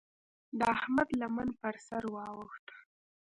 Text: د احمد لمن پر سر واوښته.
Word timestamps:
د 0.59 0.59
احمد 0.75 1.09
لمن 1.21 1.49
پر 1.61 1.75
سر 1.87 2.03
واوښته. 2.13 2.75